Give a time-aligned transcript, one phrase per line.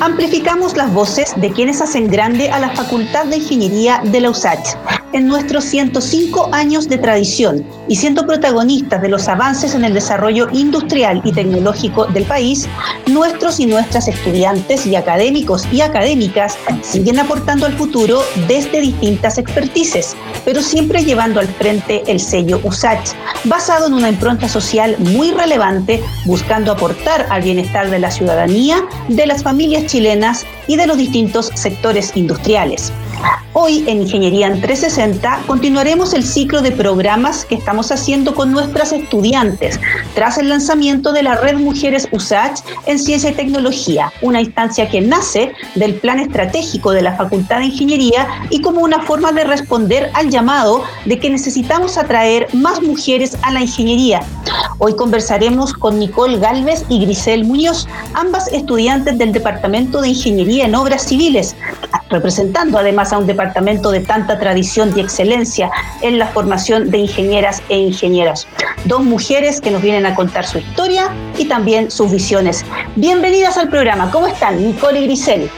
[0.00, 4.95] amplificamos las voces de quienes hacen grande a la Facultad de Ingeniería de la USACH
[5.12, 10.48] en nuestros 105 años de tradición y siendo protagonistas de los avances en el desarrollo
[10.52, 12.68] industrial y tecnológico del país,
[13.06, 20.16] nuestros y nuestras estudiantes y académicos y académicas siguen aportando al futuro desde distintas expertices,
[20.44, 23.10] pero siempre llevando al frente el sello USACH,
[23.44, 29.26] basado en una impronta social muy relevante, buscando aportar al bienestar de la ciudadanía, de
[29.26, 32.92] las familias chilenas y de los distintos sectores industriales.
[33.52, 38.92] Hoy en Ingeniería en 360 continuaremos el ciclo de programas que estamos haciendo con nuestras
[38.92, 39.80] estudiantes
[40.14, 45.00] tras el lanzamiento de la Red Mujeres USACH en Ciencia y Tecnología, una instancia que
[45.00, 50.10] nace del plan estratégico de la Facultad de Ingeniería y como una forma de responder
[50.12, 54.20] al llamado de que necesitamos atraer más mujeres a la ingeniería.
[54.78, 60.74] Hoy conversaremos con Nicole Galvez y Grisel Muñoz, ambas estudiantes del Departamento de Ingeniería en
[60.74, 61.56] Obras Civiles,
[62.10, 65.70] representando además a un departamento de tanta tradición y excelencia
[66.02, 68.46] en la formación de ingenieras e ingenieros.
[68.84, 72.62] Dos mujeres que nos vienen a contar su historia y también sus visiones.
[72.96, 74.10] Bienvenidas al programa.
[74.10, 75.50] ¿Cómo están, Nicole y Grisel?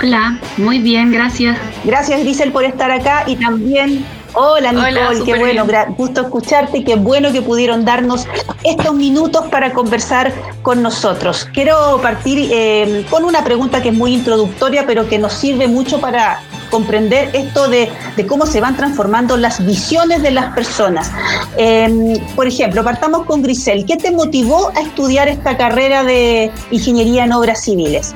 [0.00, 1.58] Hola, muy bien, gracias.
[1.84, 7.32] Gracias, Grisel, por estar acá y también Hola Nicole, qué bueno, gusto escucharte, qué bueno
[7.32, 8.26] que pudieron darnos
[8.62, 11.48] estos minutos para conversar con nosotros.
[11.52, 16.00] Quiero partir eh, con una pregunta que es muy introductoria, pero que nos sirve mucho
[16.00, 17.90] para comprender esto de,
[18.28, 21.10] cómo se van transformando las visiones de las personas.
[21.56, 23.84] Em, por ejemplo, partamos con Grisel.
[23.84, 28.14] ¿Qué te motivó a estudiar esta carrera de ingeniería en obras civiles?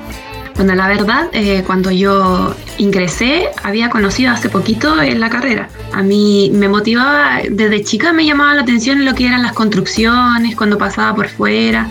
[0.56, 5.68] Bueno, la verdad, eh, cuando yo ingresé, había conocido hace poquito en la carrera.
[5.92, 10.54] A mí me motivaba, desde chica me llamaba la atención lo que eran las construcciones,
[10.54, 11.90] cuando pasaba por fuera.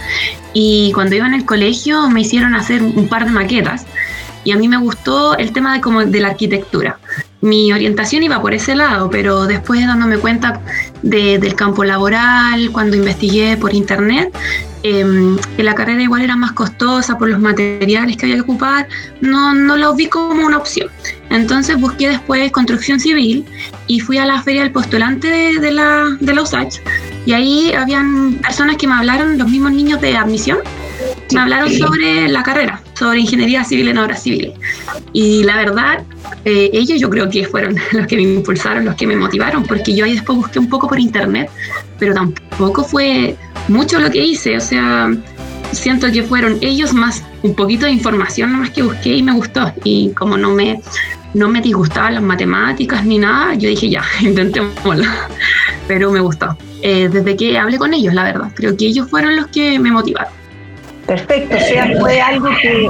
[0.54, 3.86] Y cuando iba en el colegio me hicieron hacer un par de maquetas.
[4.46, 7.00] Y a mí me gustó el tema de, como de la arquitectura.
[7.42, 10.62] Mi orientación iba por ese lado, pero después dándome cuenta
[11.02, 14.34] del campo laboral, cuando investigué por internet,
[14.84, 18.88] Que la carrera igual era más costosa por los materiales que había que ocupar,
[19.22, 20.90] no, no lo vi como una opción.
[21.30, 23.46] Entonces busqué después construcción civil
[23.88, 25.28] y fui a la feria del postulante
[25.60, 26.82] de, la, de la USACH
[27.26, 30.58] y ahí habían personas que me hablaron, los mismos niños de admisión,
[31.32, 34.54] me hablaron sobre la carrera, sobre ingeniería civil en obras civiles.
[35.14, 36.04] Y la verdad,
[36.44, 39.96] eh, ellos yo creo que fueron los que me impulsaron, los que me motivaron, porque
[39.96, 41.50] yo ahí después busqué un poco por internet,
[41.98, 45.12] pero tampoco fue mucho lo que hice, o sea,
[45.72, 49.72] siento que fueron ellos más un poquito de información nomás que busqué y me gustó.
[49.84, 50.82] Y como no me,
[51.34, 55.06] no me disgustaban las matemáticas ni nada, yo dije ya, intentémoslo.
[55.88, 56.58] Pero me gustó.
[56.82, 58.52] Eh, desde que hablé con ellos, la verdad.
[58.56, 60.32] Creo que ellos fueron los que me motivaron.
[61.06, 62.90] Perfecto, o sea, fue algo que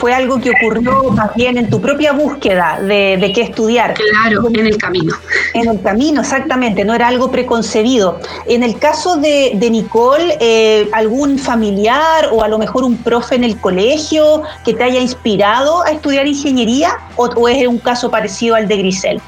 [0.00, 3.92] fue algo que ocurrió más bien en tu propia búsqueda de, qué estudiar.
[3.92, 5.14] Claro, en el camino.
[5.52, 8.18] En el camino, exactamente, no era algo preconcebido.
[8.46, 13.44] En el caso de, Nicole, eh, ¿algún familiar o a lo mejor un profe en
[13.44, 18.68] el colegio que te haya inspirado a estudiar ingeniería o, es un caso parecido al
[18.68, 19.20] de Grisel?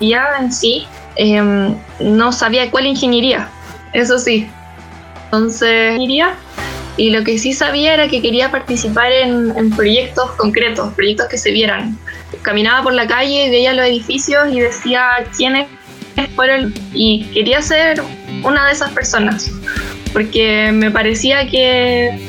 [0.00, 3.48] Ya en sí, em, no sabía cuál ingeniería,
[3.92, 4.50] eso sí.
[5.26, 6.34] Entonces, ingeniería
[7.00, 11.50] y lo que sí sabía era que quería participar en, proyectos concretos, proyectos que se
[11.50, 11.96] vieran.
[12.42, 15.66] Caminaba por la calle, veía los edificios y decía quiénes
[16.36, 18.02] fueron y quería ser
[18.44, 19.50] una de esas personas,
[20.12, 22.20] porque me parecía que,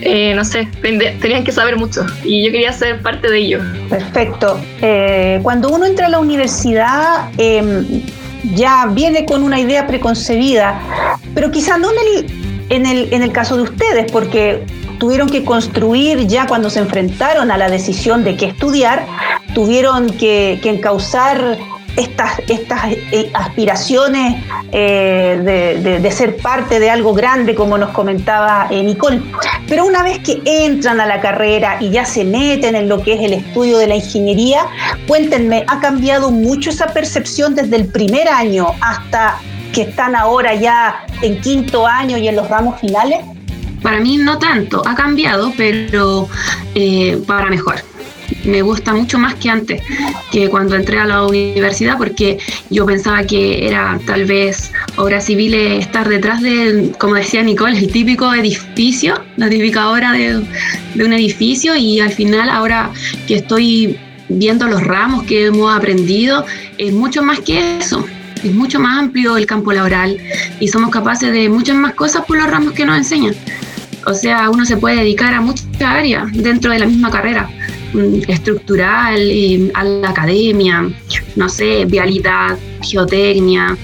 [0.00, 3.60] eh, no sé, tenían que saber mucho y yo quería ser parte de ello.
[3.90, 4.58] Perfecto.
[4.80, 8.02] Eh, cuando uno entra a la universidad, em,
[8.54, 10.80] ya viene con una idea preconcebida,
[11.34, 12.41] pero quizá no en el
[12.72, 14.64] en el, en el caso de ustedes, porque
[14.98, 19.06] tuvieron que construir ya cuando se enfrentaron a la decisión de qué estudiar,
[19.54, 21.58] tuvieron que, que encauzar
[21.96, 24.42] estas, estas eh, aspiraciones
[24.72, 29.20] eh, de, ser parte de algo grande, como nos comentaba eh, Nicole.
[29.68, 33.14] Pero una vez que entran a la carrera y ya se meten en lo que
[33.14, 34.66] es el estudio de la ingeniería,
[35.06, 39.38] cuéntenme, ¿ha cambiado mucho esa percepción desde el primer año hasta
[39.72, 43.24] que están ahora ya en quinto año y en los ramos finales?
[43.82, 46.28] Para mí no tanto, ha cambiado, pero
[46.74, 47.76] eh, para mejor.
[48.44, 49.82] Me gusta mucho más que antes,
[50.30, 52.38] que cuando entré a la universidad, porque
[52.70, 57.92] yo pensaba que era tal vez obra civil estar detrás de, como decía Nicole, el
[57.92, 60.42] típico edificio, la típica obra de,
[60.94, 62.90] de un edificio, y al final ahora
[63.26, 63.98] que estoy
[64.28, 66.44] viendo los ramos que hemos aprendido,
[66.78, 68.04] es mucho más que eso
[68.42, 70.18] es mucho más amplio el campo laboral
[70.60, 73.34] y somos capaces de muchas más cosas por los ramos que nos enseñan.
[74.06, 77.48] O sea, uno se puede dedicar a muchas áreas dentro de la misma carrera,
[77.92, 79.20] mm, estructural,
[79.74, 80.90] a la academia,
[81.36, 83.76] no sé, vialidad, geotecnia,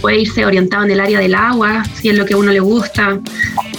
[0.00, 2.60] puede irse orientado en el área del agua, si es lo que a uno le
[2.60, 3.20] gusta,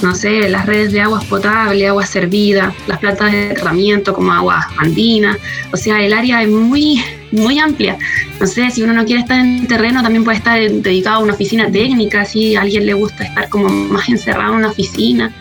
[0.01, 4.67] no sé, las redes de aguas potables, agua servida, las plantas de tratamiento como agua
[4.77, 5.37] andina,
[5.71, 7.01] o sea, el área es muy,
[7.31, 7.97] muy amplia.
[8.39, 11.33] No sé, si uno no quiere estar en terreno, también puede estar dedicado a una
[11.33, 15.33] oficina técnica, si a alguien le gusta estar como más encerrado en una oficina.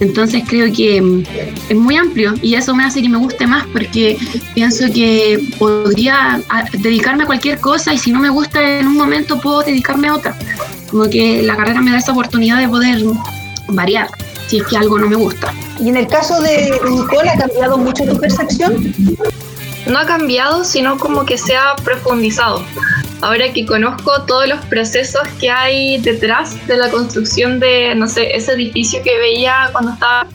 [0.00, 1.22] Entonces creo que mm,
[1.68, 4.16] es muy amplio y eso me hace que me guste más porque
[4.54, 6.40] pienso que podría
[6.72, 10.14] dedicarme a cualquier cosa y si no me gusta en un momento puedo dedicarme a
[10.14, 10.36] otra.
[10.88, 13.02] Como que la carrera me da esa oportunidad de poder
[13.68, 14.08] variar
[14.46, 15.52] si es que algo no me gusta.
[15.78, 18.94] ¿Y en el caso de Nicole ha cambiado mucho tu percepción?
[19.86, 22.62] No ha cambiado, sino como que se ha profundizado
[23.20, 28.36] ahora que conozco todos los procesos que hay detrás de la construcción de, no sé,
[28.36, 30.26] ese edificio que veía cuando estaba,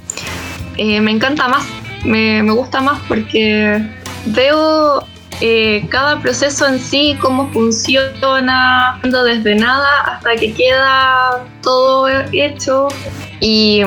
[0.78, 1.66] eh, me encanta más,
[2.04, 3.82] me, gusta más porque
[4.26, 5.03] veo
[5.46, 12.88] eh, cada proceso en sí, cómo funciona, desde nada hasta que queda todo hecho.
[13.42, 13.82] Y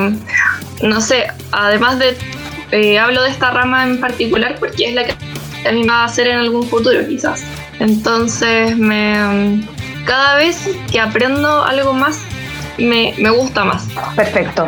[0.83, 2.15] no sé, además de,
[2.69, 5.15] eh, hablo de esta rama en particular porque es la que
[5.67, 7.43] a mí me va a hacer en algún futuro quizás.
[7.79, 9.67] Entonces, me,
[10.05, 12.21] cada vez que aprendo algo más,
[12.77, 13.87] me, me gusta más.
[14.15, 14.67] Perfecto.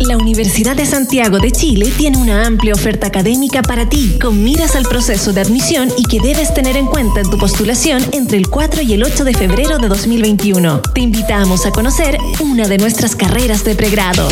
[0.00, 4.76] La Universidad de Santiago de Chile tiene una amplia oferta académica para ti, con miras
[4.76, 8.48] al proceso de admisión y que debes tener en cuenta en tu postulación entre el
[8.48, 10.82] 4 y el 8 de febrero de 2021.
[10.94, 14.28] Te invitamos a conocer una de nuestras carreras de pregrado.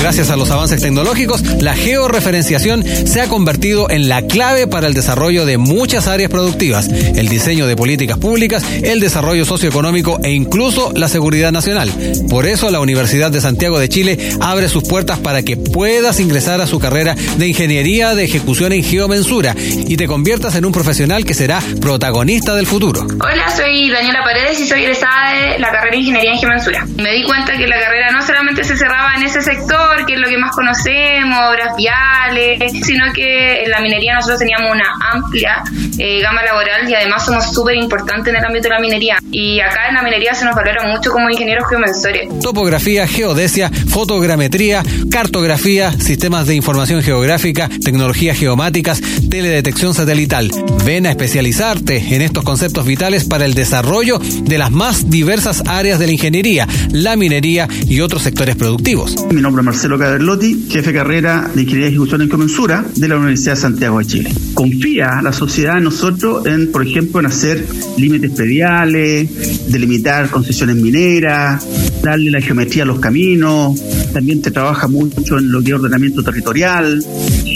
[0.00, 4.94] Gracias a los avances tecnológicos, la georreferenciación se ha convertido en la clave para el
[4.94, 10.92] desarrollo de muchas áreas productivas, el diseño de políticas públicas, el desarrollo socioeconómico e incluso
[10.94, 11.92] la seguridad nacional.
[12.30, 16.60] Por eso la Universidad de Santiago de Chile abre sus puertas para que puedas ingresar
[16.60, 21.24] a su carrera de Ingeniería de Ejecución en Geomensura y te conviertas en un profesional
[21.24, 23.04] que será protagonista del futuro.
[23.20, 26.86] Hola, soy Daniela Paredes y soy egresada de la carrera de Ingeniería en Geomensura.
[26.96, 30.20] Me di cuenta que la carrera no solamente se cerraba en ese sector, que es
[30.20, 35.62] lo que más conocemos, obras viales, sino que en la minería nosotros teníamos una amplia
[35.98, 39.18] eh, gama laboral y además somos súper importantes en el ámbito de la minería.
[39.30, 42.28] Y acá en la minería se nos valora mucho como ingenieros geomensores.
[42.40, 49.00] Topografía, geodesia, fotogrametría, cartografía, sistemas de información geográfica, tecnologías geomáticas,
[49.30, 50.50] teledetección satelital.
[50.84, 55.98] Ven a especializarte en estos conceptos vitales para el desarrollo de las más diversas áreas
[55.98, 59.16] de la ingeniería, la minería y otros sectores productivos.
[59.30, 63.06] Mi nombre es Marcelo Caderlotti, jefe de carrera de Ingeniería y Ejecución en Comensura de
[63.06, 64.32] la Universidad de Santiago de Chile.
[64.52, 67.64] Confía la sociedad en nosotros en, por ejemplo, en hacer
[67.96, 71.64] límites prediales, delimitar concesiones mineras,
[72.02, 73.80] darle la geometría a los caminos,
[74.12, 77.00] también te trabaja mucho en lo que es ordenamiento territorial.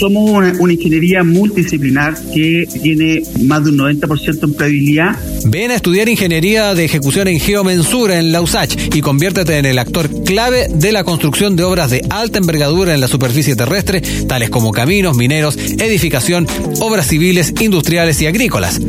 [0.03, 5.17] Somos una, ingeniería multidisciplinar que tiene más de un 90% de empleabilidad.
[5.45, 9.79] Ven a estudiar ingeniería de ejecución en geomensura en la USACH y conviértete en el
[9.79, 14.49] actor clave de la construcción de obras de alta envergadura en la superficie terrestre, tales
[14.49, 16.47] como caminos, mineros, edificación,
[16.81, 18.81] obras civiles, industriales y agrícolas.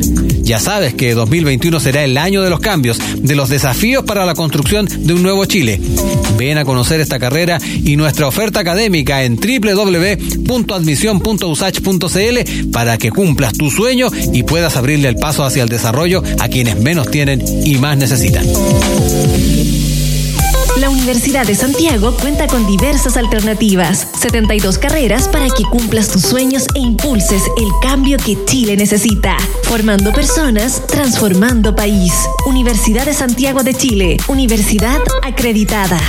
[0.43, 4.35] Ya sabes que 2021 será el año de los cambios, de los desafíos para la
[4.35, 5.81] construcción de un nuevo Chile.
[6.37, 9.37] Ven a conocer esta carrera y nuestra oferta académica en
[12.73, 16.81] para que cumplas tu sueño y puedas abrirle el paso hacia el desarrollo a quienes
[16.81, 18.47] menos tienen y más necesitan.
[20.79, 26.67] La Universidad de Santiago cuenta con diversas alternativas, 72 carreras para que cumplas tus sueños
[26.75, 32.13] e impulses el cambio que Chile necesita, formando personas, transformando país.
[32.47, 36.01] Universidad de Santiago de Chile, universidad acreditada.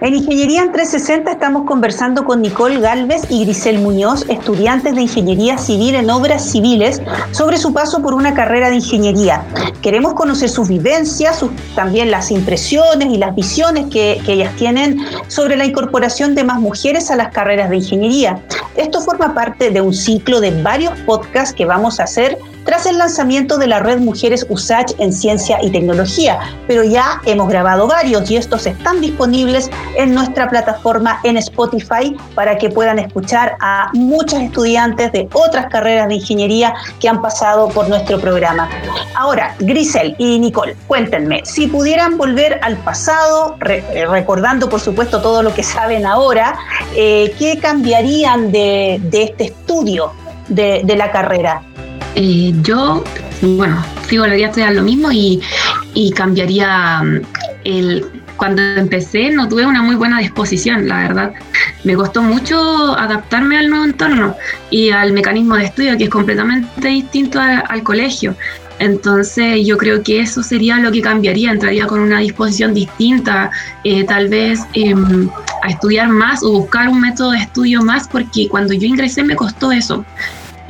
[0.00, 5.58] En Ingeniería en 360 estamos conversando con Nicole Galvez y Grisel Muñoz, estudiantes de Ingeniería
[5.58, 9.44] Civil en Obras Civiles, sobre su paso por una carrera de ingeniería.
[9.82, 11.44] Queremos conocer sus vivencias,
[11.74, 16.60] también las impresiones y las visiones que, que ellas tienen sobre la incorporación de más
[16.60, 18.40] mujeres a las carreras de ingeniería.
[18.76, 22.98] Esto forma parte de un ciclo de varios podcasts que vamos a hacer tras el
[22.98, 28.30] lanzamiento de la red Mujeres USACH en Ciencia y Tecnología, pero ya hemos grabado varios
[28.30, 34.42] y estos están disponibles en nuestra plataforma en Spotify para que puedan escuchar a muchas
[34.42, 38.68] estudiantes de otras carreras de ingeniería que han pasado por nuestro programa.
[39.14, 45.42] Ahora, Grisel y Nicole, cuéntenme, si pudieran volver al pasado, eh, recordando por supuesto todo
[45.42, 46.58] lo que saben ahora,
[46.94, 50.12] eh, ¿qué cambiarían de, este estudio
[50.48, 51.62] de la carrera?
[52.14, 53.04] Eh, yo,
[53.42, 55.40] bueno, sí volvería a estudiar lo mismo y,
[56.14, 57.20] cambiaría mm,
[57.64, 61.32] el, cuando empecé no tuve una muy buena disposición, la verdad.
[61.84, 64.36] Me costó mucho adaptarme al nuevo entorno
[64.70, 68.34] y al mecanismo de estudio que es completamente distinto al colegio.
[68.80, 73.50] Entonces yo creo que eso sería lo que cambiaría, entraría con una disposición distinta,
[73.84, 75.28] eh, tal vez em,
[75.62, 79.36] a estudiar más o buscar un método de estudio más, porque cuando yo ingresé me
[79.36, 80.06] costó eso,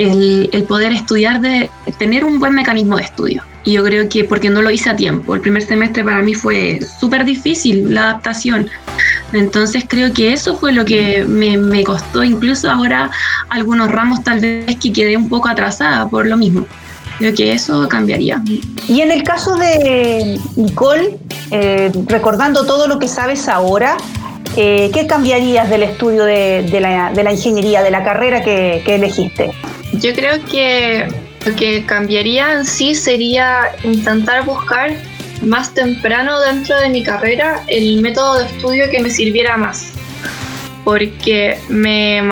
[0.01, 3.43] el, poder estudiar, de tener un buen mecanismo de estudio.
[3.65, 6.33] Y yo creo que porque no lo hice a tiempo, el primer semestre para mí
[6.33, 8.71] fue súper difícil la adaptación.
[9.35, 13.11] Entonces creo que eso fue lo que me, costó, incluso ahora
[13.51, 16.67] algunos ramos tal vez que quedé un poco atrasada por lo mismo.
[17.19, 18.43] Creo que eso cambiaría.
[18.89, 21.19] Y en el caso de Nicole,
[21.51, 23.99] eh, recordando todo lo que sabes ahora,
[24.57, 28.83] eh, ¿qué cambiarías del estudio de, de, la, de, la, ingeniería, de la carrera que,
[28.87, 29.53] que elegiste?
[29.95, 31.09] Yo creo que
[31.45, 34.95] lo que cambiaría en sí sería intentar buscar
[35.43, 39.93] más temprano dentro de mi carrera el método de estudio que me sirviera más.
[40.85, 42.23] Porque me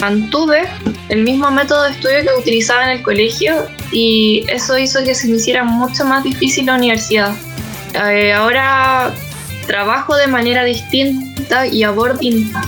[0.00, 0.62] mantuve
[1.08, 5.28] el mismo método de estudio que utilizaba en el colegio y eso hizo que se
[5.28, 7.34] me hiciera mucho más difícil la universidad.
[7.94, 9.12] Eh, ahora
[9.66, 12.62] trabajo de manera distinta y distinta.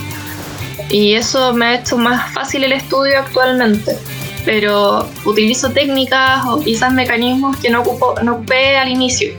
[0.91, 3.97] Y eso me ha hecho más fácil el estudio actualmente
[4.45, 9.33] pero utilizo técnicas o quizás mecanismos que no, ocupo, no ocupé al inicio.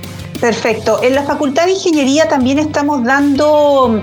[0.45, 1.01] Perfecto.
[1.01, 3.99] En la Facultad de Ingeniería también estamos dando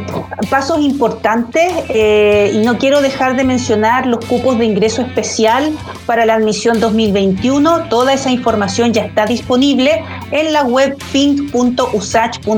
[0.51, 5.73] pasos importantes eh, y no quiero dejar de mencionar los cupos de ingreso especial
[6.05, 7.85] para la admisión 2021.
[7.89, 12.53] Toda esa información ya está disponible en la web think.usach.cl.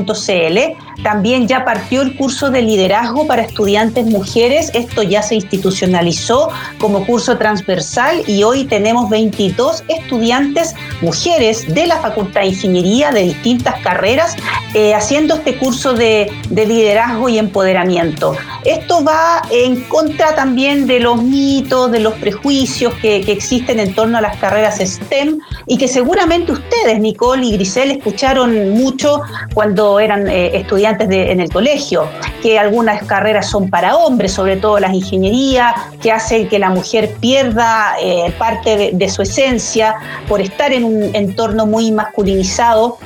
[1.03, 4.71] También ya partió el curso de liderazgo para estudiantes mujeres.
[4.73, 6.49] Esto ya se institucionalizó
[6.79, 13.23] como curso transversal y hoy tenemos 22 estudiantes mujeres de la Facultad de Ingeniería de
[13.23, 14.35] distintas carreras
[14.73, 18.35] eh, haciendo este curso de, de, liderazgo y empoderamiento.
[18.63, 24.17] Esto va en contra también de los mitos, de los prejuicios que, existen en torno
[24.17, 29.21] a las carreras STEM y que seguramente ustedes, Nicole y Grisel, escucharon mucho
[29.53, 32.07] cuando eran eh, estudiantes en el colegio,
[32.41, 37.13] que algunas carreras son para hombres, sobre todo las ingenierías, que hacen que la mujer
[37.19, 39.95] pierda eh, parte de, su esencia
[40.27, 42.97] por estar en un entorno muy masculinizado.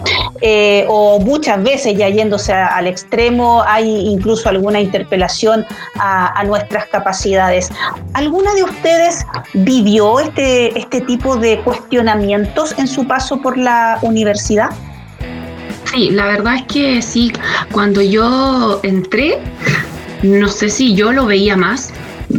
[0.88, 5.66] O muchas veces ya yéndose al extremo, hay incluso alguna interpelación
[5.96, 7.70] a, a, nuestras capacidades.
[8.14, 14.70] ¿Alguna de ustedes vivió este, este tipo de cuestionamientos en su paso por la universidad?
[15.92, 17.32] Sí, la verdad es que sí,
[17.72, 19.40] cuando yo entré,
[20.22, 21.92] no sé si yo lo veía más,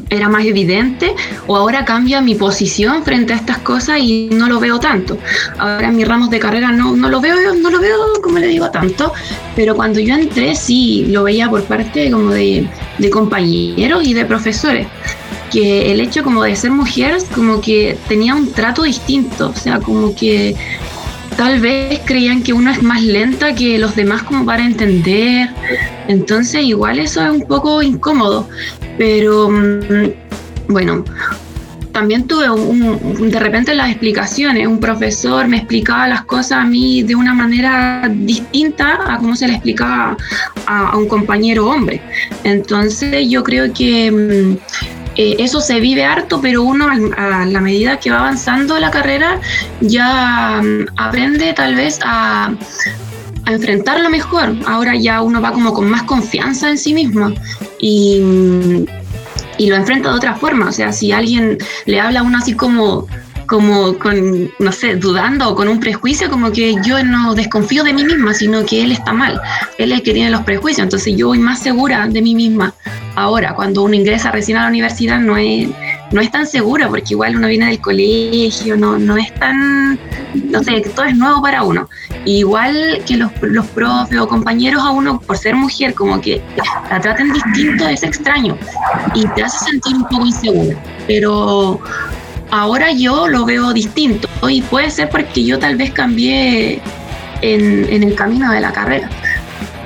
[0.08, 1.14] era más evidente
[1.46, 5.18] o ahora cambia mi posición frente a estas cosas y no lo veo tanto.
[5.58, 8.46] Ahora en mis ramos de carrera no, no lo veo, no lo veo como le
[8.46, 9.12] digo tanto,
[9.56, 12.68] pero cuando yo entré sí lo veía por parte como de,
[12.98, 14.86] de compañeros y de profesores
[15.50, 19.80] que el hecho como de ser mujer como que tenía un trato distinto, o sea,
[19.80, 20.54] como que
[21.40, 25.48] tal vez creían que uno es más lenta que los demás como para entender.
[26.06, 28.46] Entonces igual eso es un poco incómodo.
[28.98, 31.02] Pero mm, bueno,
[31.92, 34.66] también tuve un, de repente las explicaciones.
[34.66, 39.48] Un profesor me explicaba las cosas a mí de una manera distinta a cómo se
[39.48, 40.18] le explicaba
[40.66, 42.02] a, a un compañero hombre.
[42.44, 47.98] Entonces yo creo que mm, eh, eso se vive harto, pero uno a, la medida
[47.98, 49.40] que va avanzando la carrera
[49.80, 52.52] ya um, aprende tal vez a,
[53.44, 54.56] a, enfrentarlo mejor.
[54.66, 57.32] Ahora ya uno va como con más confianza en sí mismo
[57.80, 58.86] y,
[59.58, 60.68] y lo enfrenta de otra forma.
[60.68, 63.06] O sea, si alguien le habla a uno así como
[63.50, 67.92] como con, no sé, dudando o con un prejuicio, como que yo no desconfío de
[67.92, 69.40] mí misma, sino que él está mal,
[69.76, 72.72] él es el que tiene los prejuicios, entonces yo voy más segura de mí misma.
[73.16, 75.68] Ahora, cuando uno ingresa recién a la universidad, no es,
[76.12, 79.98] no es tan seguro, porque igual uno viene del colegio, no, no es tan,
[80.34, 81.88] no sé, todo es nuevo para uno.
[82.24, 86.40] Igual que los, los profes o compañeros a uno, por ser mujer, como que
[86.88, 88.56] la traten distinto, es extraño
[89.14, 90.78] y te hace sentir un poco inseguro.
[91.06, 91.80] Pero
[92.50, 96.80] ahora yo lo veo distinto y puede ser porque yo tal vez cambié
[97.42, 99.10] en, en el camino de la carrera,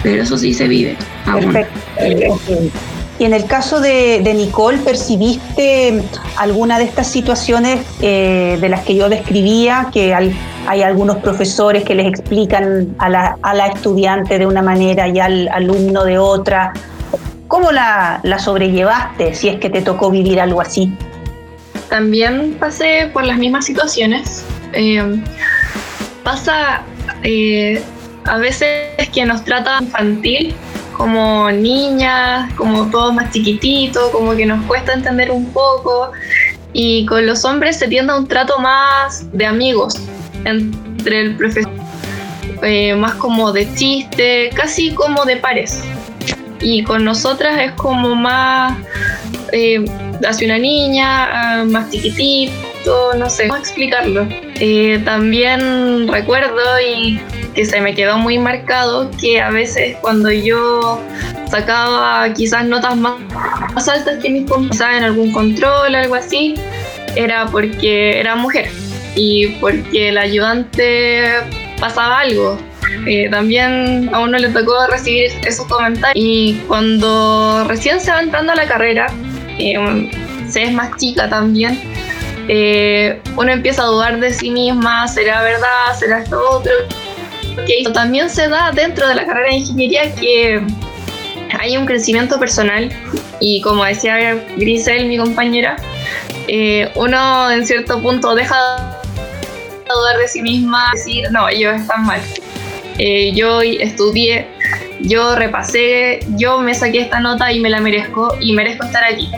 [0.03, 0.97] pero eso sí se vive.
[1.27, 1.53] Aún.
[1.53, 2.94] Perfecto.
[3.25, 6.03] En el caso de, Nicole, ¿percibiste
[6.37, 10.35] alguna de estas situaciones eh, de las que yo describía, que hay,
[10.83, 15.49] algunos profesores que les explican a la, a la estudiante de una manera y al
[15.49, 16.73] alumno de otra?
[17.49, 20.93] ¿Cómo la, la sobrellevaste si es que te tocó vivir algo así?
[21.95, 24.45] también pasé por las mismas situaciones.
[24.73, 25.23] Eh,
[26.25, 26.83] pasa,
[27.23, 27.81] eh,
[28.25, 30.57] a veces es que nos trata infantil,
[30.95, 36.13] como niñas, como todo más chiquitito, como que nos cuesta entender un poco.
[36.73, 39.97] Y con los hombres se tiende a un trato más de amigos
[40.45, 41.71] entre el profesor,
[42.63, 45.83] eh, más como de chiste, casi como de pares.
[46.61, 48.77] Y con nosotras es como más
[49.53, 49.85] eh,
[50.27, 54.27] hacia una niña, ah, más chiquitito, no sé cómo explicarlo.
[54.61, 57.21] Eh, también recuerdo y
[57.55, 61.01] que se me quedó muy marcado que a veces cuando yo
[61.49, 63.15] sacaba quizás notas más,
[63.75, 66.55] más altas que mis compañeros en algún control o algo así,
[67.17, 68.69] era porque era mujer
[69.15, 71.25] y porque el ayudante
[71.79, 72.59] pasaba algo.
[73.07, 78.53] Eh, también a uno le tocó recibir esos comentarios y cuando recién se va entrando
[78.53, 79.07] a la carrera,
[79.59, 80.11] eh,
[80.49, 81.81] se es más chica también,
[82.49, 86.73] eh, uno empieza a dudar de sí misma, será verdad, será esto otro.
[87.93, 90.61] También se da dentro de la carrera de ingeniería que
[91.59, 92.91] hay un crecimiento personal
[93.41, 95.77] y como decía Grisel, mi compañera,
[96.49, 102.05] eh, uno en cierto punto deja de dudar de sí misma, decir, no, ellos están
[102.05, 102.21] mal.
[102.99, 104.47] Eh, yo estudié,
[105.01, 109.31] yo repasé, yo me saqué esta nota y me la merezco y merezco estar aquí.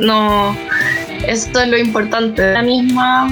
[0.00, 0.56] No,
[1.26, 2.52] esto es lo importante.
[2.52, 3.28] La misma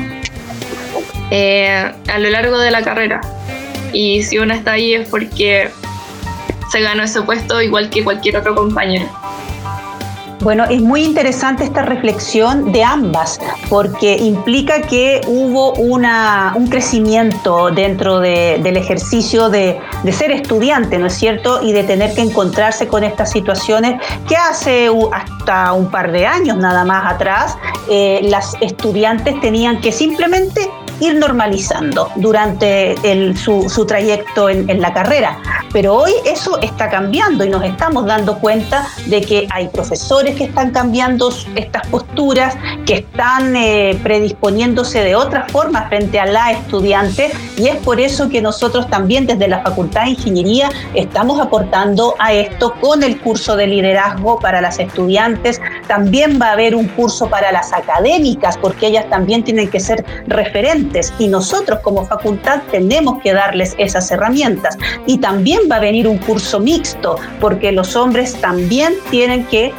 [1.30, 3.20] eh, a lo largo de la carrera.
[3.92, 5.70] Y si uno está ahí es porque
[6.70, 9.06] se ganó ese puesto igual que cualquier otro compañero.
[10.42, 17.70] Bueno, es muy interesante esta reflexión de ambas, porque implica que hubo una, un crecimiento
[17.70, 19.78] dentro del ejercicio de,
[20.10, 21.62] ser estudiante, ¿no es cierto?
[21.62, 26.56] Y de tener que encontrarse con estas situaciones que hace hasta un par de años
[26.56, 27.56] nada más atrás,
[27.88, 30.68] eh, las estudiantes tenían que simplemente
[31.02, 32.94] ir normalizando durante
[33.34, 35.38] su, trayecto en, la carrera.
[35.72, 40.44] Pero hoy eso está cambiando y nos estamos dando cuenta de que hay profesores que
[40.44, 47.32] están cambiando estas posturas, que están eh, predisponiéndose de otra forma frente a la estudiante
[47.56, 52.32] y es por eso que nosotros también desde la Facultad de Ingeniería estamos aportando a
[52.32, 55.60] esto con el curso de liderazgo para las estudiantes.
[55.88, 60.04] También va a haber un curso para las académicas porque ellas también tienen que ser
[60.26, 64.76] referentes y nosotros como facultad tenemos que darles esas herramientas.
[65.06, 69.72] Y también va a venir un curso mixto porque los hombres también tienen que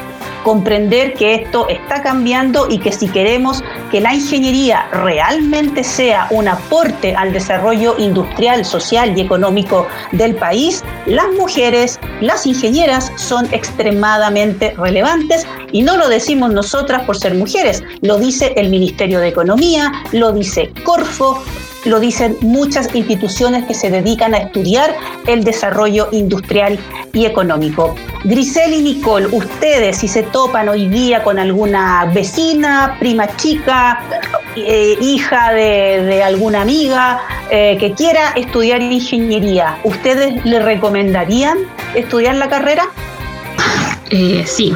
[0.44, 6.48] comprender que esto está cambiando y que si queremos que la ingeniería realmente sea un
[6.48, 14.74] aporte al desarrollo industrial, social y económico del país, las mujeres, las ingenieras son extremadamente
[14.78, 19.92] relevantes y no lo decimos nosotras por ser mujeres, lo dice el Ministerio de Economía,
[20.12, 21.42] lo dice Corfo,
[21.86, 24.96] lo dicen muchas instituciones que se dedican a estudiar
[25.28, 26.80] el desarrollo industrial
[27.14, 27.96] y económico.
[28.24, 34.02] Grisel y Nicole, ustedes si se topan hoy día con alguna vecina, prima chica,
[34.56, 37.20] eh, hija de, alguna amiga
[37.50, 41.58] eh, que quiera estudiar ingeniería, ¿ustedes le recomendarían
[41.96, 42.86] estudiar la carrera?
[44.16, 44.72] Eh, sí,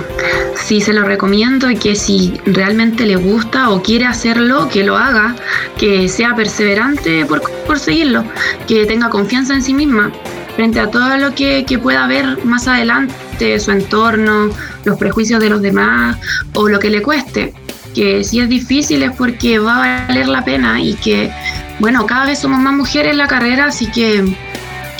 [0.56, 4.98] sí se lo recomiendo y que si realmente le gusta o quiere hacerlo, que lo
[4.98, 5.36] haga,
[5.78, 8.24] que sea perseverante por, seguirlo,
[8.68, 10.12] que tenga confianza en sí misma
[10.56, 14.50] frente a todo lo que, que pueda ver más adelante, su entorno,
[14.86, 16.18] los prejuicios de los demás
[16.56, 17.54] o lo que le cueste.
[17.94, 21.32] Que si es difícil es porque va a valer la pena y que,
[21.78, 24.36] bueno, cada vez somos más mujeres en la carrera, así que,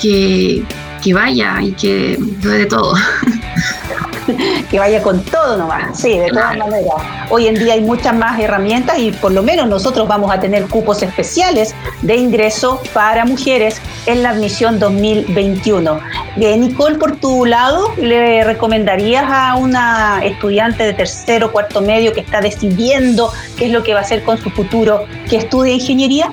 [0.00, 0.62] que,
[1.02, 2.94] que vaya y que de todo.
[4.70, 6.94] que vaya con todo nomás, sí, de todas maneras.
[7.30, 10.66] Hoy en día hay muchas más herramientas y por lo menos nosotros vamos a tener
[10.66, 16.00] cupos especiales de ingreso para mujeres en la admisión 2021.
[16.40, 22.12] Eh, Nicole, por tu lado, ¿le recomendarías a una estudiante de tercero o cuarto medio
[22.12, 25.74] que está decidiendo qué es lo que va a hacer con su futuro que estudie
[25.74, 26.32] ingeniería?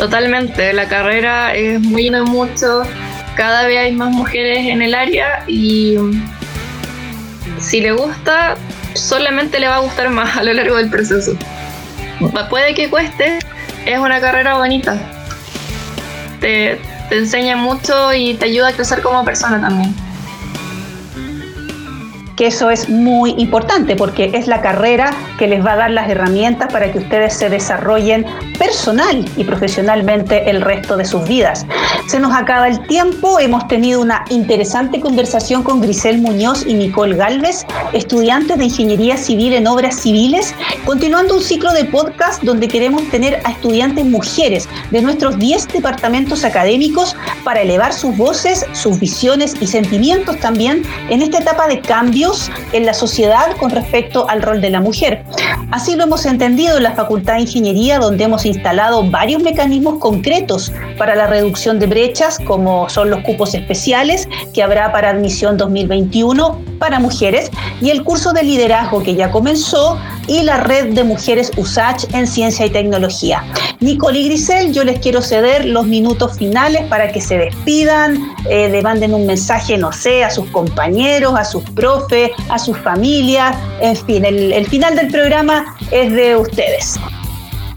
[0.00, 2.84] Totalmente, la carrera es muy de mucho,
[3.36, 5.94] cada vez hay más mujeres en el área y
[7.58, 8.56] si le gusta,
[8.94, 11.36] solamente le va a gustar más a lo largo del proceso.
[12.48, 13.40] Puede que cueste,
[13.84, 14.96] es una carrera bonita.
[16.40, 19.94] Te enseña mucho y te ayuda a crecer como persona también.
[22.40, 26.08] Que eso es muy importante porque es la carrera que les va a dar las
[26.08, 28.24] herramientas para que ustedes se desarrollen
[28.58, 31.66] personal y profesionalmente el resto de sus vidas.
[32.06, 37.14] Se nos acaba el tiempo, hemos tenido una interesante conversación con Grisel Muñoz y Nicole
[37.14, 40.54] Galvez, estudiantes de Ingeniería Civil en Obras Civiles,
[40.86, 46.44] continuando un ciclo de podcast donde queremos tener a estudiantes mujeres de nuestros 10 departamentos
[46.44, 51.82] académicos para elevar sus voces, sus visiones y sentimientos también en esta etapa de
[52.72, 55.24] en la sociedad con respecto al rol de la mujer.
[55.70, 60.72] Así lo hemos entendido en la Facultad de Ingeniería, donde hemos instalado varios mecanismos concretos
[60.98, 66.69] para la reducción de brechas, como son los cupos especiales que habrá para admisión 2021
[66.80, 71.52] para mujeres y el curso de liderazgo que ya comenzó y la red de mujeres
[71.56, 73.44] USACH en ciencia y tecnología.
[73.78, 78.80] Nicole y Grisel, yo les quiero ceder los minutos finales para que se despidan, eh,
[78.82, 83.96] manden un mensaje, no sé, a sus compañeros, a sus profes, a sus familias, en
[83.96, 86.98] fin, el final del programa es de ustedes.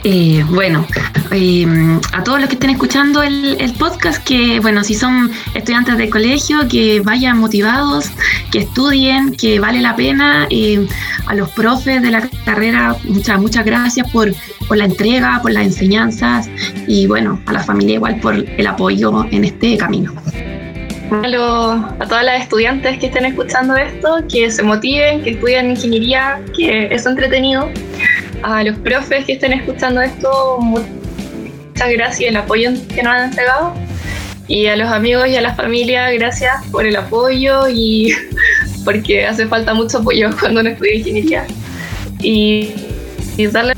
[0.05, 0.85] Eh, bueno,
[1.31, 1.65] eh,
[2.11, 6.67] a todos los que estén escuchando el, podcast, que bueno, si son estudiantes de colegio,
[6.67, 8.11] que vayan motivados,
[8.51, 10.47] que estudien, que vale la pena.
[10.49, 10.85] Eh,
[11.25, 14.33] a los profes de la carrera, muchas, muchas gracias por,
[14.67, 16.49] por la entrega, por las enseñanzas
[16.85, 20.13] y bueno, a la familia igual por el apoyo en este camino.
[21.11, 26.41] A, a todas las estudiantes que estén escuchando esto, que se motiven, que estudien ingeniería,
[26.53, 27.69] que es entretenido
[28.43, 33.73] a los profes que estén escuchando esto, muchas gracias el apoyo que nos han entregado.
[34.47, 38.13] Y a los amigos y a la familia, gracias por el apoyo y
[38.85, 41.47] porque hace falta mucho apoyo cuando uno estudia ingeniería.
[42.21, 42.73] Y,
[43.37, 43.73] y darle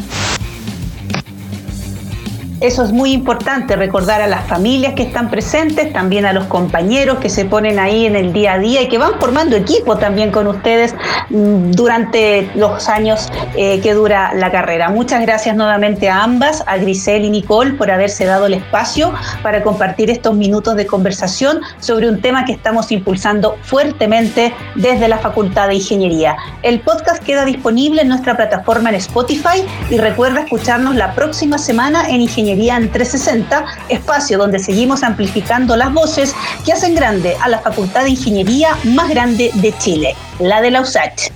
[2.61, 7.17] eso es muy importante, recordar a las familias que están presentes, también a los compañeros
[7.17, 10.31] que se ponen ahí en el día a día y que van formando equipo también
[10.31, 10.95] con ustedes
[11.29, 14.89] mm, durante los años eh, que dura la carrera.
[14.89, 19.13] Muchas gracias nuevamente a ambas, a Grisel y Nicole, por haberse dado el espacio
[19.43, 25.17] para compartir estos minutos de conversación sobre un tema que estamos impulsando fuertemente desde la
[25.17, 26.37] Facultad de Ingeniería.
[26.63, 32.09] El podcast queda disponible en nuestra plataforma en Spotify y recuerda escucharnos la próxima semana
[32.09, 37.59] en Ingeniería En 360, espacio donde seguimos amplificando las voces que hacen grande a la
[37.59, 41.31] Facultad de Ingeniería más grande de Chile, la de la USACH.